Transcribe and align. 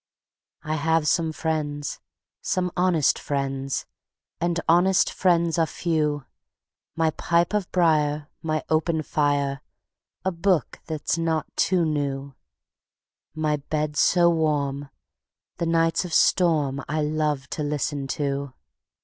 I 0.63 0.77
have 0.77 1.07
some 1.07 1.31
friends, 1.31 1.99
some 2.41 2.71
honest 2.75 3.19
friends, 3.19 3.85
And 4.39 4.59
honest 4.67 5.13
friends 5.13 5.59
are 5.59 5.67
few; 5.67 6.25
My 6.95 7.11
pipe 7.11 7.53
of 7.53 7.71
briar, 7.71 8.27
my 8.41 8.63
open 8.67 9.03
fire, 9.03 9.61
A 10.25 10.31
book 10.31 10.79
that's 10.87 11.19
not 11.19 11.55
too 11.55 11.85
new; 11.85 12.33
My 13.35 13.57
bed 13.57 13.95
so 13.95 14.27
warm, 14.31 14.89
the 15.57 15.67
nights 15.67 16.03
of 16.03 16.15
storm 16.15 16.83
I 16.89 17.03
love 17.03 17.47
to 17.51 17.61
listen 17.61 18.07
to. 18.17 18.53